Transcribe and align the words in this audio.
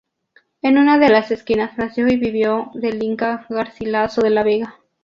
En 0.63 0.79
una 0.79 0.97
de 0.97 1.09
las 1.09 1.29
esquinas 1.29 1.77
nació 1.77 2.07
y 2.07 2.17
vivió 2.17 2.71
el 2.81 3.03
Inca 3.03 3.45
Garcilaso 3.49 4.23
de 4.23 4.31
la 4.31 4.41
Vega. 4.41 4.79